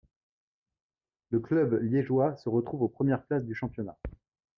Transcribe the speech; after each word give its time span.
Le 1.29 1.39
club 1.39 1.79
liégeois 1.79 2.35
se 2.35 2.49
retrouve 2.49 2.81
aux 2.81 2.89
premières 2.89 3.23
places 3.23 3.45
du 3.45 3.53
championnat. 3.53 3.99